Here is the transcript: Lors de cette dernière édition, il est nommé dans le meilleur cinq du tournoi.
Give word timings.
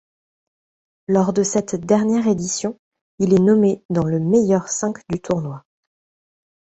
Lors 1.07 1.31
de 1.31 1.43
cette 1.43 1.75
dernière 1.75 2.25
édition, 2.27 2.79
il 3.19 3.33
est 3.35 3.39
nommé 3.39 3.83
dans 3.91 4.03
le 4.05 4.19
meilleur 4.19 4.67
cinq 4.67 4.97
du 5.09 5.19
tournoi. 5.21 5.63